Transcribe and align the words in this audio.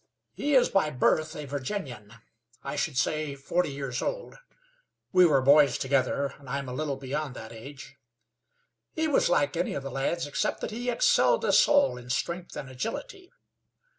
He 0.33 0.55
is 0.55 0.67
by 0.67 0.89
birth 0.89 1.35
a 1.35 1.45
Virginian; 1.45 2.15
I 2.63 2.75
should 2.75 2.97
say, 2.97 3.35
forty 3.35 3.69
years 3.71 4.01
old. 4.01 4.39
We 5.11 5.27
were 5.27 5.43
boys 5.43 5.77
together, 5.77 6.33
and 6.39 6.39
and 6.39 6.49
I 6.49 6.57
am 6.57 6.67
a 6.67 6.73
little 6.73 6.95
beyond 6.95 7.35
that 7.35 7.51
age. 7.51 7.97
He 8.93 9.07
was 9.07 9.29
like 9.29 9.55
any 9.55 9.75
of 9.75 9.83
the 9.83 9.91
lads, 9.91 10.25
except 10.25 10.61
that 10.61 10.71
he 10.71 10.89
excelled 10.89 11.45
us 11.45 11.67
all 11.67 11.97
in 11.99 12.09
strength 12.09 12.57
and 12.57 12.67
agility. 12.67 13.31